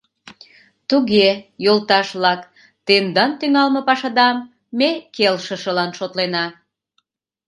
Туге, 0.89 1.27
йолташ-влак, 1.65 2.41
тендан 2.85 3.31
тӱҥалме 3.39 3.81
пашадам 3.89 4.37
ме 4.79 4.89
келшышылан 5.15 5.91
шотлена. 5.97 6.45